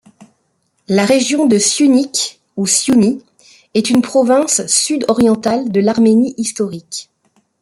La 0.87 1.05
région 1.05 1.45
de 1.45 1.59
Syunik, 1.59 2.41
ou 2.57 2.65
Siounie, 2.65 3.23
est 3.75 3.91
une 3.91 4.01
province 4.01 4.65
sud-orientale 4.65 5.71
de 5.71 5.79
l'Arménie 5.79 6.33
historique. 6.37 7.11